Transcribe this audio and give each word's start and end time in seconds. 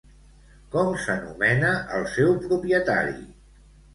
Com 0.75 0.87
s'anomena 1.01 1.73
el 1.97 2.07
seu 2.13 2.33
propietari? 2.45 3.15